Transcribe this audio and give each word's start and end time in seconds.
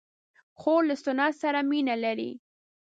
خور 0.59 0.81
له 0.89 0.95
سنت 1.03 1.33
سره 1.43 1.59
مینه 1.69 1.95
لري. 2.03 2.31